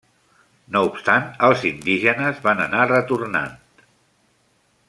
[0.75, 3.57] No obstant els indígenes van anar retornant.